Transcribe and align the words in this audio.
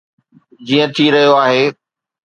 جيئن 0.67 0.89
ٿي 0.95 1.05
رهيو 1.13 1.33
آهي. 1.45 1.65